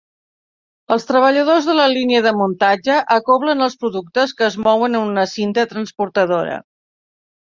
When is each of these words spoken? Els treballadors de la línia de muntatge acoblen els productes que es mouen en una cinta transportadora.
Els 0.93 1.03
treballadors 1.09 1.65
de 1.69 1.73
la 1.79 1.83
línia 1.95 2.21
de 2.27 2.31
muntatge 2.37 2.95
acoblen 3.17 3.61
els 3.67 3.77
productes 3.83 4.33
que 4.39 4.47
es 4.47 4.57
mouen 4.69 5.01
en 5.01 5.07
una 5.13 5.27
cinta 5.35 5.67
transportadora. 5.75 6.57